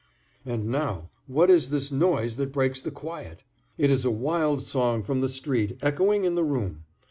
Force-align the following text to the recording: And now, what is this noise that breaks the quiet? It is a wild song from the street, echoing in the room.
And 0.47 0.65
now, 0.65 1.09
what 1.27 1.51
is 1.51 1.69
this 1.69 1.91
noise 1.91 2.35
that 2.37 2.51
breaks 2.51 2.81
the 2.81 2.89
quiet? 2.89 3.43
It 3.77 3.91
is 3.91 4.03
a 4.03 4.09
wild 4.09 4.63
song 4.63 5.03
from 5.03 5.21
the 5.21 5.29
street, 5.29 5.77
echoing 5.79 6.25
in 6.25 6.33
the 6.33 6.43
room. 6.43 6.85